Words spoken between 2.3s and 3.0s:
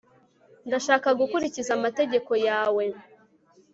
yawe